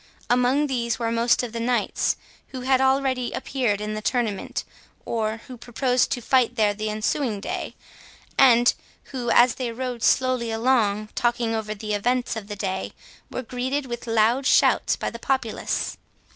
[0.31, 2.17] Among these were most of the knights
[2.47, 4.63] who had already appeared in the tournament,
[5.05, 7.75] or who proposed to fight there the ensuing day,
[8.35, 8.73] and
[9.11, 12.93] who, as they rode slowly along, talking over the events of the day,
[13.29, 15.99] were greeted with loud shouts by the populace.